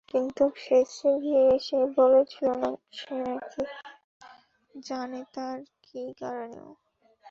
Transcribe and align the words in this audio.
কিন্তু 0.07 0.43
শেষে 0.57 1.11
গিয়ে, 1.21 1.47
সে 1.59 1.79
বলেছিল 1.97 2.49
সে 2.91 3.15
নাকি 3.25 3.63
জানে 4.75 5.21
তার 5.33 5.57
কী 5.83 6.03
করণীয়। 6.19 6.69